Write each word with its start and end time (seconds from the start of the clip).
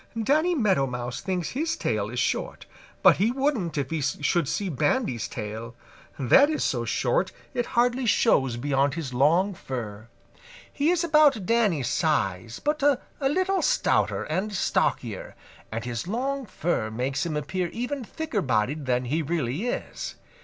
"Danny 0.19 0.55
Meadow 0.55 0.87
Mouse 0.87 1.21
thinks 1.21 1.49
his 1.49 1.75
tail 1.75 2.09
is 2.09 2.17
short, 2.17 2.65
but 3.03 3.17
he 3.17 3.31
wouldn't 3.31 3.77
if 3.77 3.91
he 3.91 4.01
should 4.01 4.47
see 4.47 4.67
Bandy's 4.67 5.27
tail. 5.27 5.75
That 6.17 6.49
is 6.49 6.63
so 6.63 6.85
short 6.85 7.31
it 7.53 7.67
hardly 7.77 8.07
shows 8.07 8.57
beyond 8.57 8.95
his 8.95 9.13
long 9.13 9.53
fur. 9.53 10.07
He 10.73 10.89
is 10.89 11.03
about 11.03 11.45
Danny's 11.45 11.87
size, 11.87 12.57
but 12.57 12.81
a 12.81 12.99
little 13.21 13.61
stouter 13.61 14.23
and 14.23 14.51
stockier, 14.51 15.35
and 15.71 15.85
his 15.85 16.07
long 16.07 16.47
fur 16.47 16.89
makes 16.89 17.23
him 17.23 17.37
appear 17.37 17.67
even 17.67 18.03
thicker 18.03 18.41
bodied 18.41 18.87
than 18.87 19.05
he 19.05 19.21
really 19.21 19.67
is. 19.67 20.15